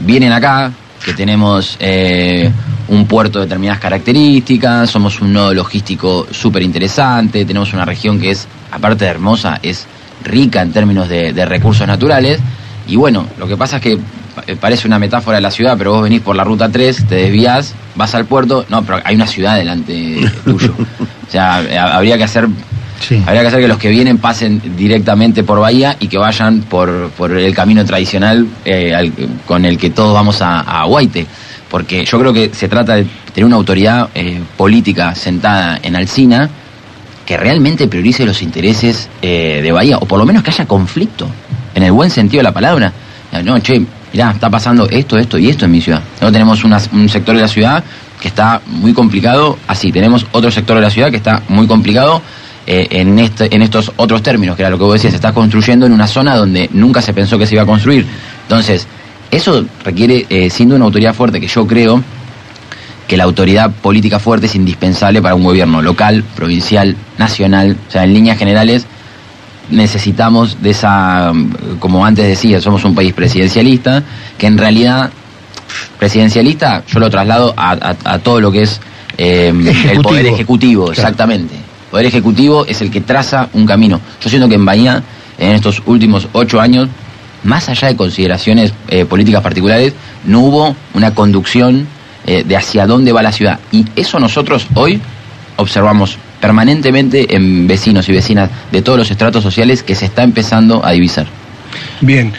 [0.00, 0.72] vienen acá,
[1.04, 2.50] que tenemos eh,
[2.88, 8.30] un puerto de determinadas características, somos un nodo logístico súper interesante, tenemos una región que
[8.30, 9.86] es, aparte de hermosa, es
[10.24, 12.38] rica en términos de, de recursos naturales.
[12.86, 13.98] Y bueno, lo que pasa es que
[14.46, 17.14] eh, parece una metáfora de la ciudad, pero vos venís por la ruta 3, te
[17.16, 20.74] desvías, vas al puerto, no, pero hay una ciudad delante tuyo.
[20.76, 22.48] O sea, eh, habría que hacer
[23.00, 23.16] Sí.
[23.26, 27.08] Habría que hacer que los que vienen pasen directamente por Bahía y que vayan por,
[27.16, 29.10] por el camino tradicional eh, al-
[29.46, 31.26] con el que todos vamos a, a Guaite.
[31.70, 36.50] Porque yo creo que se trata de tener una autoridad eh, política sentada en Alcina
[37.30, 41.28] que realmente priorice los intereses eh, de Bahía, o por lo menos que haya conflicto,
[41.76, 42.92] en el buen sentido de la palabra.
[43.44, 43.80] No, che,
[44.12, 46.02] mirá, está pasando esto, esto y esto en mi ciudad.
[46.20, 47.84] Luego tenemos una- un sector de la ciudad
[48.20, 52.20] que está muy complicado, así, tenemos otro sector de la ciudad que está muy complicado
[52.66, 55.32] eh, en, este, en estos otros términos, que era lo que vos decías, se está
[55.32, 58.04] construyendo en una zona donde nunca se pensó que se iba a construir.
[58.42, 58.88] Entonces,
[59.30, 62.02] eso requiere, eh, siendo una autoridad fuerte, que yo creo
[63.10, 68.04] que la autoridad política fuerte es indispensable para un gobierno local, provincial, nacional, o sea,
[68.04, 68.86] en líneas generales
[69.68, 71.32] necesitamos de esa,
[71.80, 74.04] como antes decía, somos un país presidencialista,
[74.38, 75.10] que en realidad
[75.98, 78.80] presidencialista yo lo traslado a, a- a todo lo que es
[79.18, 79.52] eh,
[79.90, 81.00] el poder ejecutivo, Claro.
[81.00, 81.54] exactamente.
[81.56, 84.00] El poder ejecutivo es el que traza un camino.
[84.22, 85.02] Yo siento que en Bahía,
[85.36, 86.88] en estos últimos ocho años,
[87.42, 89.94] más allá de consideraciones eh, políticas particulares,
[90.24, 91.86] no hubo una conducción
[92.26, 93.58] eh, de hacia dónde va la ciudad.
[93.72, 95.00] Y eso nosotros hoy
[95.56, 100.84] observamos permanentemente en vecinos y vecinas de todos los estratos sociales que se está empezando
[100.84, 101.26] a divisar.
[102.00, 102.32] Bien,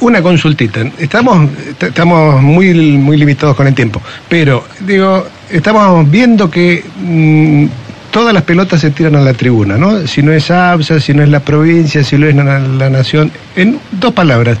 [0.00, 0.80] una consultita.
[0.98, 7.66] Estamos, est- estamos muy, muy limitados con el tiempo, pero digo, estamos viendo que mm,
[8.10, 10.06] todas las pelotas se tiran a la tribuna, ¿no?
[10.06, 13.32] Si no es ABSA, si no es la provincia, si no es la nación.
[13.56, 14.58] En dos palabras,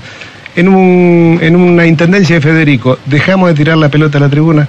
[0.56, 4.66] en, un, en una intendencia de Federico, ¿dejamos de tirar la pelota a la tribuna?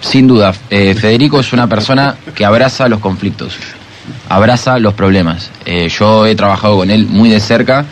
[0.00, 3.56] Sin duda, eh, Federico es una persona que abraza los conflictos,
[4.28, 5.50] abraza los problemas.
[5.64, 7.84] Eh, yo he trabajado con él muy de cerca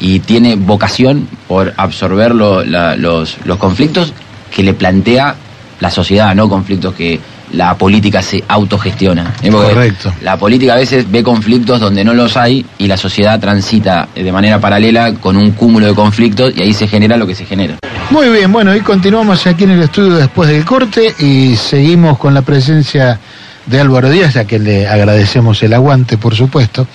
[0.00, 4.14] y tiene vocación por absorber los, los conflictos
[4.54, 5.34] que le plantea
[5.80, 7.20] la sociedad, no conflictos que
[7.52, 9.34] la política se autogestiona.
[9.42, 9.50] ¿eh?
[9.50, 10.12] Correcto.
[10.22, 14.32] La política a veces ve conflictos donde no los hay y la sociedad transita de
[14.32, 17.78] manera paralela con un cúmulo de conflictos y ahí se genera lo que se genera.
[18.10, 22.32] Muy bien, bueno, y continuamos aquí en el estudio después del corte y seguimos con
[22.32, 23.18] la presencia
[23.66, 26.86] de Álvaro Díaz, a quien le agradecemos el aguante, por supuesto.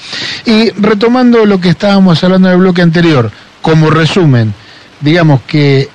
[0.45, 3.29] Y retomando lo que estábamos hablando en el bloque anterior,
[3.61, 4.53] como resumen,
[4.99, 5.87] digamos que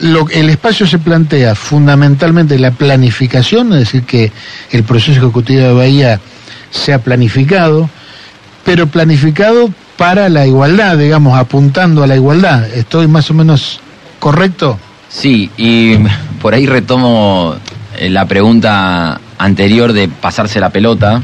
[0.00, 4.32] lo, el espacio se plantea fundamentalmente la planificación, es decir, que
[4.70, 6.20] el proceso ejecutivo de Bahía
[6.70, 7.88] sea planificado,
[8.64, 12.64] pero planificado para la igualdad, digamos, apuntando a la igualdad.
[12.74, 13.80] ¿Estoy más o menos
[14.18, 14.78] correcto?
[15.10, 15.96] Sí, y
[16.40, 17.56] por ahí retomo
[17.98, 21.22] eh, la pregunta anterior de pasarse la pelota.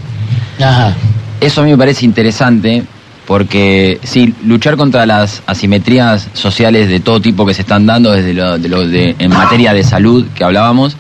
[0.61, 0.95] Ajá.
[1.41, 2.85] Eso a mí me parece interesante
[3.27, 8.33] porque sí, luchar contra las asimetrías sociales de todo tipo que se están dando desde
[8.35, 10.97] lo, de lo de, en materia de salud que hablábamos,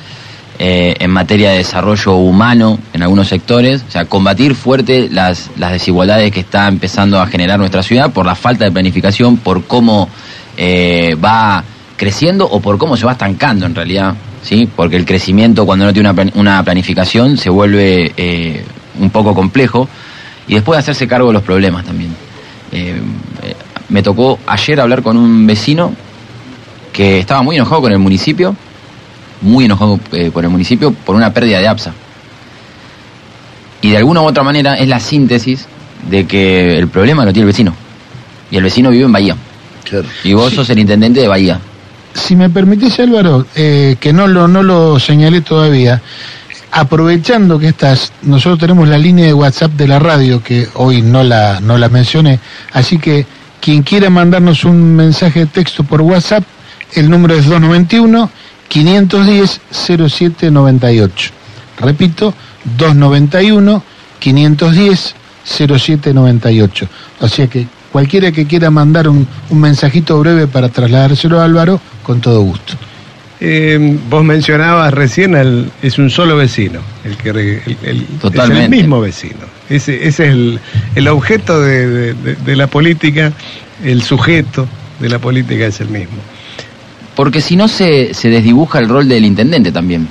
[0.58, 5.72] eh, en materia de desarrollo humano en algunos sectores, o sea, combatir fuerte las, las
[5.72, 10.08] desigualdades que está empezando a generar nuestra ciudad por la falta de planificación, por cómo
[10.56, 11.62] eh, va
[11.96, 14.68] creciendo o por cómo se va estancando en realidad, ¿sí?
[14.74, 18.64] Porque el crecimiento cuando no tiene una, una planificación se vuelve eh,
[18.98, 19.88] un poco complejo
[20.48, 22.10] y después hacerse cargo de los problemas también.
[22.72, 23.00] Eh,
[23.42, 23.54] eh,
[23.88, 25.94] me tocó ayer hablar con un vecino
[26.92, 28.56] que estaba muy enojado con el municipio,
[29.42, 31.92] muy enojado eh, por el municipio por una pérdida de APSA.
[33.82, 35.66] Y de alguna u otra manera es la síntesis
[36.08, 37.74] de que el problema lo tiene el vecino.
[38.50, 39.36] Y el vecino vive en Bahía.
[39.84, 40.06] Claro.
[40.24, 41.60] Y vos sos el intendente de Bahía.
[42.14, 46.00] Si me permitís, Álvaro, eh, que no lo, no lo señalé todavía,
[46.76, 51.22] aprovechando que estás, nosotros tenemos la línea de WhatsApp de la radio, que hoy no
[51.22, 52.38] la, no la mencioné,
[52.72, 53.24] así que
[53.62, 56.44] quien quiera mandarnos un mensaje de texto por WhatsApp,
[56.92, 58.30] el número es 291
[58.68, 61.30] 510 0798.
[61.78, 62.34] Repito,
[62.76, 63.82] 291
[64.18, 66.88] 510 0798.
[67.20, 71.80] O sea que cualquiera que quiera mandar un, un mensajito breve para trasladárselo a Álvaro,
[72.02, 72.74] con todo gusto.
[73.38, 78.70] Eh, vos mencionabas recién, al- es un solo vecino, el que el- el- es el
[78.70, 79.40] mismo vecino.
[79.68, 80.58] Ese, ese es el,
[80.94, 83.32] el objeto de, de- de- de la política,
[83.84, 84.66] el sujeto
[85.00, 86.16] de la política es el mismo.
[87.14, 90.08] Porque si no se, se desdibuja el rol del intendente también.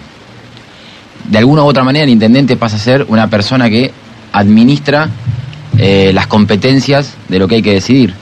[1.27, 3.91] De alguna u otra manera el intendente pasa a ser una persona que
[4.33, 5.09] administra
[5.77, 8.13] eh, las competencias de lo que hay que decidir.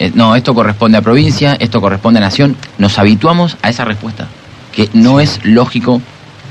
[0.00, 2.56] Eh, no, esto corresponde a provincia, esto corresponde a nación.
[2.78, 4.26] Nos habituamos a esa respuesta,
[4.72, 6.00] que no es lógico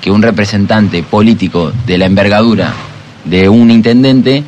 [0.02, 2.72] que un representante político de la envergadura
[3.26, 4.44] de un intendente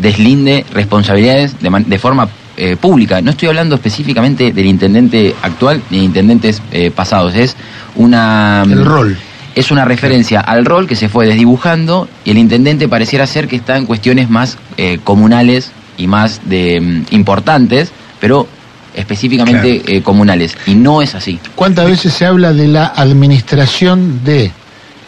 [0.00, 3.20] deslinde responsabilidades de, man- de forma eh, pública.
[3.22, 7.56] No estoy hablando específicamente del intendente actual ni de intendentes eh, pasados, es
[7.96, 9.16] una El rol.
[9.54, 13.56] es una referencia al rol que se fue desdibujando y el intendente pareciera ser que
[13.56, 16.80] está en cuestiones más eh, comunales y más de
[17.10, 18.46] mm, importantes, pero
[18.94, 21.38] específicamente eh, comunales y no es así.
[21.54, 24.50] ¿Cuántas veces se habla de la administración de?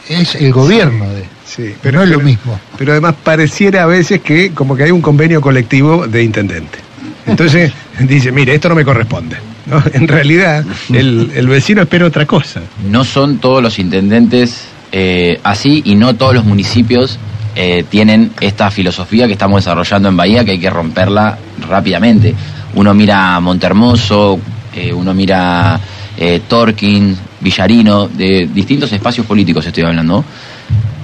[0.09, 1.25] Es el gobierno de.
[1.45, 2.59] Sí, Pero no es lo mismo.
[2.79, 6.79] Pero además pareciera a veces que como que hay un convenio colectivo de intendente.
[7.27, 9.37] Entonces dice, mire, esto no me corresponde.
[9.67, 9.83] ¿no?
[9.93, 12.63] En realidad, el, el vecino espera otra cosa.
[12.89, 17.19] No son todos los intendentes eh, así y no todos los municipios
[17.55, 22.35] eh, tienen esta filosofía que estamos desarrollando en Bahía que hay que romperla rápidamente.
[22.75, 24.39] Uno mira Montermoso,
[24.75, 25.79] eh, uno mira
[26.17, 30.25] eh, Torquín, Villarino, de distintos espacios políticos estoy hablando.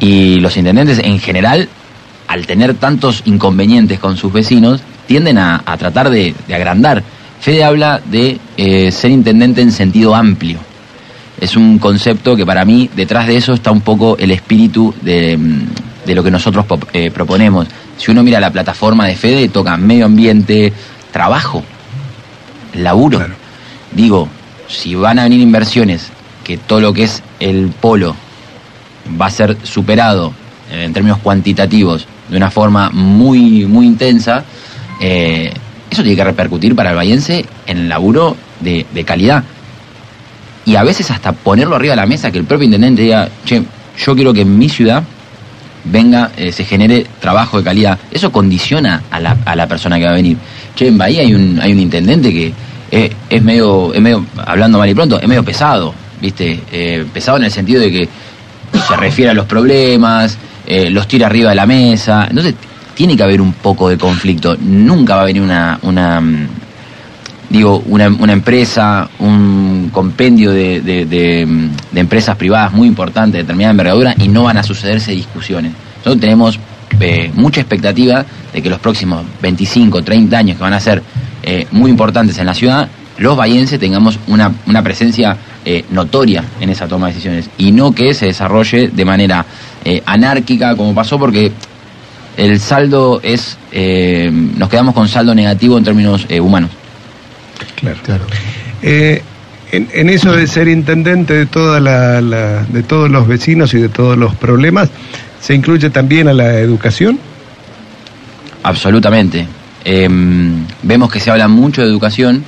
[0.00, 1.68] Y los intendentes en general,
[2.28, 7.02] al tener tantos inconvenientes con sus vecinos, tienden a, tratar de, agrandar.
[7.40, 10.58] Fede habla de eh, ser intendente en sentido amplio.
[11.40, 15.38] Es un concepto que para mí detrás de eso está un poco el espíritu de,
[16.08, 17.68] de lo que nosotros eh, proponemos.
[17.96, 20.72] Si uno mira la plataforma de Fede, toca medio ambiente,
[21.18, 21.64] trabajo,
[22.74, 23.18] laburo.
[23.18, 23.34] Claro.
[23.90, 24.28] Digo,
[24.68, 26.10] si van a venir inversiones,
[26.44, 28.14] que todo lo que es el polo
[29.20, 30.32] va a ser superado
[30.70, 34.44] eh, en términos cuantitativos de una forma muy, muy intensa,
[35.00, 35.52] eh,
[35.90, 39.42] eso tiene que repercutir para el bahiense en el laburo de, de calidad.
[40.66, 43.64] Y a veces hasta ponerlo arriba de la mesa, que el propio intendente diga, che,
[43.98, 45.02] yo quiero que en mi ciudad
[45.84, 47.98] venga, eh, se genere trabajo de calidad.
[48.10, 50.36] Eso condiciona a la, a la persona que va a venir.
[50.78, 52.52] Che, en Bahía hay un, hay un intendente que
[52.88, 56.60] es medio, es medio, hablando mal y pronto, es medio pesado, ¿viste?
[56.70, 58.08] Eh, pesado en el sentido de que
[58.86, 62.28] se refiere a los problemas, eh, los tira arriba de la mesa.
[62.30, 62.54] Entonces,
[62.94, 64.56] tiene que haber un poco de conflicto.
[64.56, 66.46] Nunca va a venir una, una mm,
[67.50, 73.72] digo, una, una empresa, un compendio de, mm, de empresas privadas muy importantes de determinada
[73.72, 75.72] envergadura y no van a sucederse discusiones.
[75.96, 76.60] Nosotros tenemos
[77.00, 81.02] eh, mucha expectativa de que los próximos 25, 30 años que van a ser
[81.42, 86.70] eh, muy importantes en la ciudad, los bahienses tengamos una, una presencia eh, notoria en
[86.70, 89.44] esa toma de decisiones y no que se desarrolle de manera
[89.84, 91.50] eh, anárquica como pasó porque
[92.36, 96.70] el saldo es, eh, nos quedamos con saldo negativo en términos eh, humanos.
[97.74, 97.98] Claro.
[98.04, 98.24] Claro.
[98.82, 99.22] Eh,
[99.72, 103.78] en, en eso de ser intendente de toda la, la- de todos los vecinos y
[103.78, 104.88] de todos los problemas,
[105.40, 107.18] ¿se incluye también a la educación?
[108.62, 109.46] Absolutamente.
[109.84, 110.08] Eh,
[110.82, 112.44] vemos que se habla mucho de educación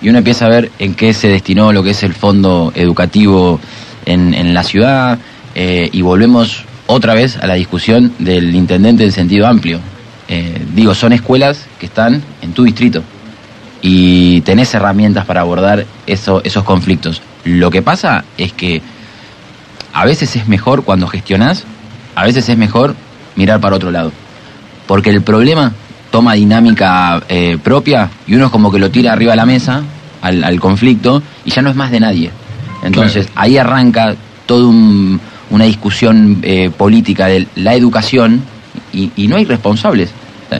[0.00, 3.60] y uno empieza a ver en qué se destinó lo que es el fondo educativo
[4.04, 5.18] en, en la ciudad
[5.54, 9.78] eh, y volvemos otra vez a la discusión del intendente en sentido amplio.
[10.28, 13.02] Eh, digo, son escuelas que están en tu distrito
[13.80, 17.22] y tenés herramientas para abordar eso- esos conflictos.
[17.44, 18.82] Lo que pasa es que
[19.92, 21.64] a veces es mejor cuando gestionás,
[22.14, 22.94] a veces es mejor
[23.36, 24.12] mirar para otro lado.
[24.86, 25.72] Porque el problema
[26.10, 29.82] toma dinámica eh, propia y uno es como que lo tira arriba de la mesa
[30.20, 32.30] al, al conflicto y ya no es más de nadie.
[32.82, 34.14] Entonces ahí arranca
[34.46, 35.20] toda un-
[35.50, 38.42] una discusión eh, política de la educación
[38.92, 40.10] y, y no hay responsables.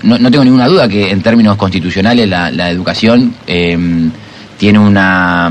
[0.02, 3.76] No, no tengo ninguna duda que en términos constitucionales la, la educación eh,
[4.58, 5.50] tiene una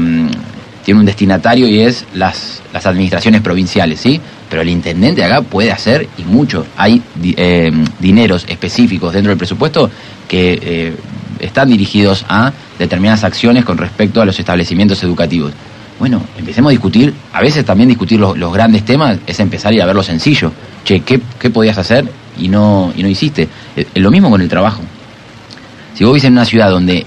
[0.84, 4.20] tiene un destinatario y es las, las administraciones provinciales, ¿sí?
[4.50, 6.66] Pero el intendente acá puede hacer y mucho.
[6.76, 9.90] Hay eh, dineros específicos dentro del presupuesto
[10.28, 10.96] que eh,
[11.40, 15.54] están dirigidos a determinadas acciones con respecto a los establecimientos educativos.
[16.00, 19.76] Bueno, empecemos a discutir, a veces también discutir los, los grandes temas es empezar a
[19.76, 20.52] ir a ver lo sencillo.
[20.84, 23.48] Che, ¿qué, qué podías hacer y no, y no hiciste?
[23.76, 24.82] Eh, lo mismo con el trabajo.
[25.94, 27.06] Si vos vivís en una ciudad donde eh,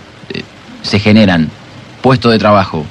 [0.83, 1.51] se generan
[2.01, 2.87] puestos de trabajo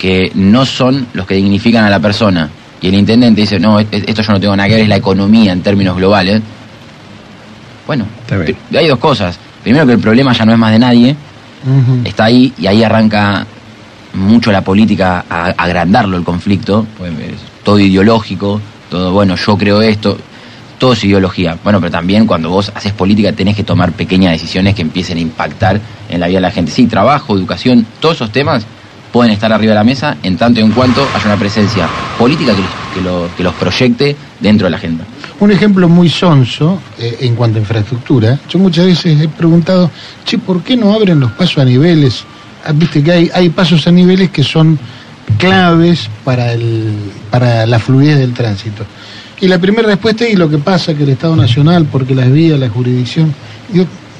[0.00, 2.48] que no son los que dignifican a la persona
[2.80, 4.96] y el intendente dice, no, e- esto yo no tengo nada que ver, es la
[4.96, 6.40] economía en términos globales,
[7.86, 8.06] bueno,
[8.78, 9.38] hay dos cosas.
[9.62, 11.14] Primero que el problema ya no es más de nadie,
[12.04, 13.46] está ahí y ahí arranca
[14.14, 17.12] mucho la política a agrandarlo el conflicto, pues,
[17.62, 20.16] todo ideológico, todo bueno, yo creo esto.
[20.78, 21.58] todo es ideología.
[21.62, 25.20] Bueno, pero también cuando vos haces política tenés que tomar pequeñas decisiones que empiecen a
[25.20, 25.78] impactar
[26.08, 26.72] en la vida de la gente.
[26.72, 28.64] Sí, trabajo, educación, todos esos temas
[29.12, 31.88] pueden estar arriba de la mesa en tanto y en cuanto haya una presencia
[32.18, 32.52] política
[32.94, 35.04] que los, proyecte dentro de la agenda.
[35.40, 38.38] Un ejemplo muy sonso eh, en cuanto a infraestructura.
[38.48, 39.90] Yo muchas veces he preguntado,
[40.24, 42.24] che, ¿por qué no abren los pasos a niveles?
[42.64, 44.78] Ah, Viste que hay, pasos a niveles que son
[45.38, 48.84] claves para, la fluidez del tránsito.
[49.40, 52.58] Y la primera respuesta es, lo que pasa que el Estado Nacional, porque las vías,
[52.58, 53.34] la jurisdicción...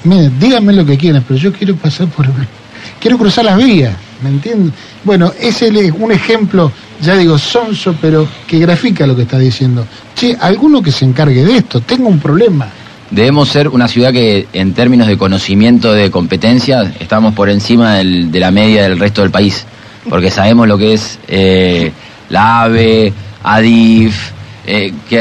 [0.02, 2.26] Mire, díganme lo que quieran, pero yo quiero pasar por...
[3.00, 4.72] Quiero cruzar las vías, ¿me entienden?
[5.04, 9.86] Bueno, ese es un ejemplo, ya digo, sonso, pero que grafica lo que está diciendo.
[10.14, 12.68] Che, alguno que se encargue de esto, tengo un problema.
[13.10, 18.30] Debemos ser una ciudad que en términos de conocimiento de competencia estamos por encima del-
[18.30, 19.66] de la media del resto del país,
[20.08, 21.90] porque sabemos lo que es eh,
[22.28, 23.12] la AVE,
[23.42, 24.30] ADIF,
[24.66, 25.20] eh, qué,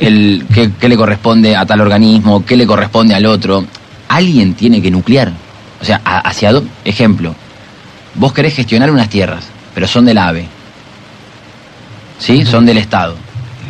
[0.00, 0.46] el-
[0.80, 3.66] qué- le corresponde a tal organismo, qué le corresponde al otro.
[4.08, 5.30] Alguien tiene que nuclear.
[5.80, 6.52] O sea, hacia
[6.84, 7.34] ejemplo,
[8.14, 9.44] vos querés gestionar unas tierras,
[9.74, 10.46] pero son del AVE,
[12.18, 12.44] ¿sí?
[12.44, 13.14] Son del Estado.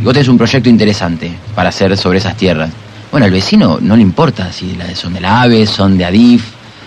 [0.01, 2.71] Y vos tenés un proyecto interesante para hacer sobre esas tierras.
[3.11, 6.45] Bueno, al vecino no le importa si son de la AVE, son de ADIF.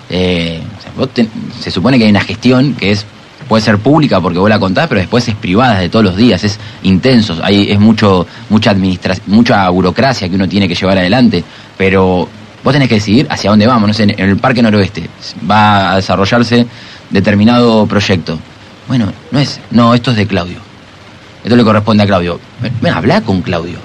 [0.09, 1.29] eh, o sea, vos ten-
[1.59, 3.05] se supone que hay una gestión que es
[3.47, 6.43] puede ser pública porque vos la contás, pero después es privada de todos los días,
[6.45, 11.43] es intenso, hay, es mucho mucha administra mucha burocracia que uno tiene que llevar adelante,
[11.77, 12.27] pero
[12.63, 15.09] vos tenés que decidir hacia dónde vamos, no sé, en el Parque Noroeste
[15.49, 16.65] va a desarrollarse
[17.13, 18.37] determinado proyecto.
[18.89, 20.57] Bueno, no es, no, esto es de Claudio.
[21.43, 22.39] Esto le corresponde a Claudio.
[22.61, 23.77] Ven, ven, habla con Claudio.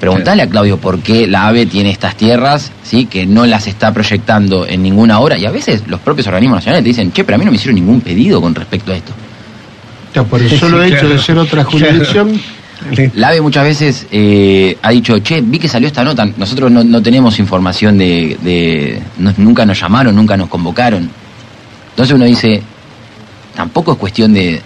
[0.00, 3.04] Preguntale a Claudio por qué la AVE tiene estas tierras, ¿sí?
[3.04, 5.36] que no las está proyectando en ninguna hora.
[5.36, 7.56] Y a veces los propios organismos nacionales te dicen, che, pero a mí no me
[7.58, 9.12] hicieron ningún pedido con respecto a esto.
[10.14, 11.14] Ya, por el solo Sí, hecho claro.
[11.14, 12.40] de ser otra jurisdicción,
[13.14, 16.82] La AVE muchas veces eh, ha dicho, che, vi que salió esta nota, nosotros no,
[16.82, 18.38] no tenemos información de...
[18.40, 21.10] de- no- nunca nos llamaron, nunca nos convocaron.
[22.00, 22.62] Entonces uno dice,
[23.54, 24.62] tampoco es cuestión de,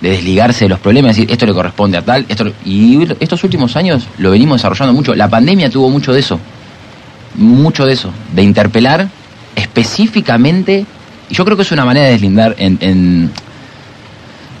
[0.00, 2.50] de desligarse de los problemas, decir, esto le corresponde a tal, esto...
[2.64, 5.14] Y estos últimos años lo venimos desarrollando mucho.
[5.14, 6.40] La pandemia tuvo mucho de eso,
[7.34, 9.06] mucho de eso, de interpelar
[9.54, 10.86] específicamente,
[11.28, 13.32] y yo creo que es una manera de deslindar en,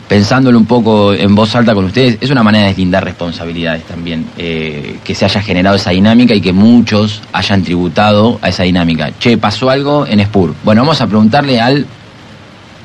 [0.06, 4.26] pensándolo un poco en voz alta con ustedes, es una manera de deslindar responsabilidades también,
[4.36, 9.12] eh, que se haya generado esa dinámica y que muchos hayan tributado a esa dinámica.
[9.18, 10.54] Che, pasó algo en Spur.
[10.62, 11.86] Bueno, vamos a preguntarle al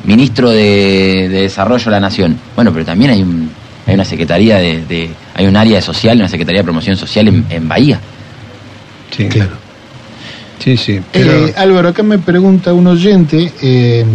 [0.04, 2.38] ministro de, de Desarrollo de la Nación.
[2.56, 3.50] Bueno, pero también hay, un-
[3.86, 7.46] hay una secretaría de, de- hay un área social, una secretaría de promoción social en,
[7.50, 8.00] en Bahía.
[9.16, 9.52] Sí, claro.
[10.64, 11.00] Sí, sí.
[11.12, 14.06] Pero, Eh, Álvaro, acá me pregunta un oyente eh,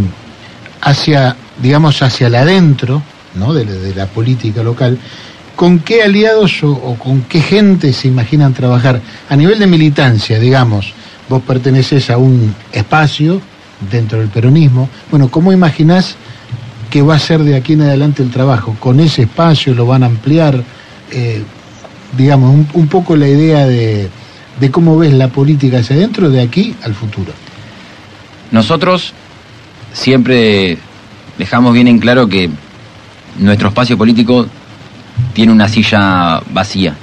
[0.81, 3.03] hacia, digamos, hacia el adentro
[3.35, 3.53] ¿no?
[3.53, 4.99] de, la- de la política local,
[5.57, 9.01] ¿con qué aliados o, o con qué gente se imaginan trabajar?
[9.29, 10.93] A nivel de militancia, digamos,
[11.29, 13.41] vos perteneces a un espacio
[13.91, 14.89] dentro del peronismo.
[15.11, 16.17] Bueno, ¿cómo imaginás
[16.91, 18.77] que va a ser de aquí en adelante el trabajo?
[18.81, 20.63] ¿Con ese espacio lo van a ampliar?
[21.11, 21.43] Eh,
[22.17, 24.09] digamos, un, poco la idea de,
[24.61, 27.33] de cómo ves la política hacia adentro de aquí al futuro.
[28.51, 29.13] Nosotros
[29.93, 30.79] siempre
[31.37, 32.51] dejamos bien en claro que
[33.39, 34.47] nuestro espacio político
[35.35, 36.95] tiene una silla vacía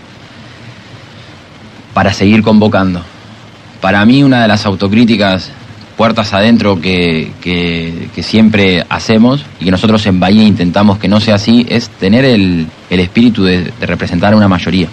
[1.93, 3.01] para seguir convocando.
[3.79, 5.51] Para mí una de las autocríticas
[5.97, 7.31] puertas adentro que,
[8.21, 12.67] siempre hacemos y que nosotros en Bahía intentamos que no sea así es tener el,
[12.89, 14.87] el espíritu de, representar a una mayoría,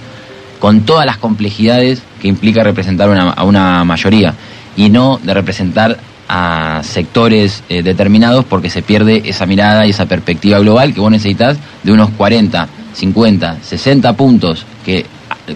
[0.60, 4.34] con todas las complejidades que implica representar una- a una mayoría
[4.76, 5.98] y no de representar
[6.28, 11.10] a sectores eh, determinados porque se pierde esa mirada y esa perspectiva global que vos
[11.10, 15.04] necesitas de unos 40, 50, 60 puntos que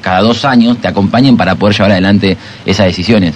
[0.02, 2.36] cada dos años te acompañen para poder llevar adelante
[2.66, 3.34] esas decisiones.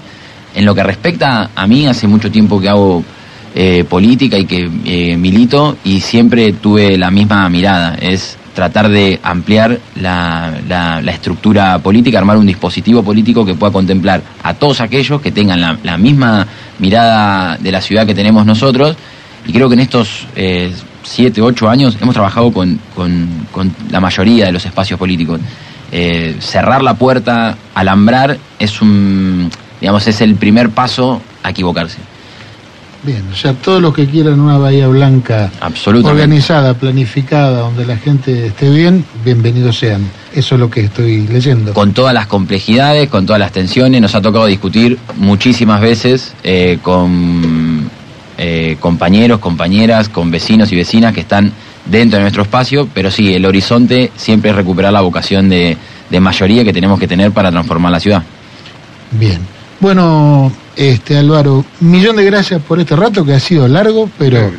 [0.54, 3.04] En lo que respecta a mí, hace mucho tiempo que hago
[3.52, 9.18] eh, política y que eh, milito y siempre tuve la misma mirada, es tratar de
[9.24, 15.32] ampliar la, estructura política, armar un dispositivo político que pueda contemplar a todos aquellos que
[15.32, 16.46] tengan la, misma
[16.78, 18.96] mirada de la ciudad que tenemos nosotros
[19.44, 20.72] y creo que en estos eh,
[21.02, 22.78] siete, ocho años hemos trabajado con,
[23.90, 25.40] la mayoría de los espacios políticos.
[26.38, 31.98] Cerrar la puerta, alambrar, es un, digamos, es el primer paso a equivocarse.
[33.02, 35.50] Bien, o sea, todos los que quieran una Bahía Blanca
[36.04, 40.02] organizada, planificada, donde la gente esté bien, bienvenidos sean.
[40.34, 41.72] Eso es lo que estoy leyendo.
[41.72, 46.78] Con todas las complejidades, con todas las tensiones, nos ha tocado discutir muchísimas veces eh,
[46.82, 47.88] con
[48.36, 51.52] eh, compañeros, compañeras, con vecinos y vecinas que están
[51.86, 55.74] dentro de nuestro espacio, pero sí, el horizonte siempre es recuperar la vocación de,
[56.10, 58.22] de mayoría que tenemos que tener para transformar la ciudad.
[59.12, 59.59] Bien.
[59.80, 64.50] Bueno, este Álvaro, millón de gracias por este rato que ha sido largo, pero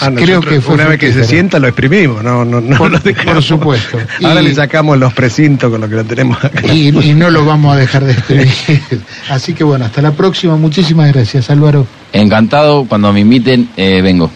[0.00, 2.92] Ah, creo que fue una vez que se sienta lo exprimimos, no, no, no Por-
[2.92, 3.34] lo dejamos.
[3.34, 3.98] por supuesto.
[4.22, 6.72] Ahora Y- le sacamos los precintos con lo que lo tenemos acá.
[6.72, 8.48] Y, y no lo vamos a dejar de escribir.
[9.28, 10.54] Así que bueno, hasta la próxima.
[10.56, 11.84] Muchísimas gracias, Álvaro.
[12.12, 14.30] Encantado, cuando me inviten, eh, vengo.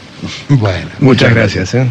[0.48, 0.88] Bueno.
[0.98, 1.74] Muchas gracias.
[1.74, 1.86] ¿eh?